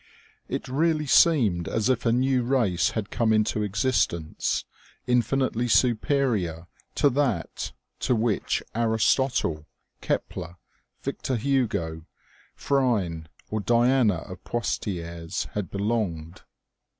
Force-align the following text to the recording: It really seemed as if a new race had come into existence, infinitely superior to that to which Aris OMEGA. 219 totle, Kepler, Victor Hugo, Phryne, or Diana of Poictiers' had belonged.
It 0.49 0.67
really 0.67 1.05
seemed 1.05 1.67
as 1.67 1.87
if 1.87 2.07
a 2.07 2.11
new 2.11 2.41
race 2.41 2.89
had 2.97 3.11
come 3.11 3.31
into 3.31 3.61
existence, 3.61 4.65
infinitely 5.05 5.67
superior 5.67 6.65
to 6.95 7.11
that 7.11 7.71
to 7.99 8.15
which 8.15 8.63
Aris 8.73 9.05
OMEGA. 9.15 9.29
219 9.37 9.61
totle, 9.61 9.67
Kepler, 10.01 10.57
Victor 11.03 11.35
Hugo, 11.35 12.07
Phryne, 12.55 13.27
or 13.51 13.59
Diana 13.59 14.23
of 14.23 14.43
Poictiers' 14.43 15.45
had 15.53 15.69
belonged. 15.69 16.41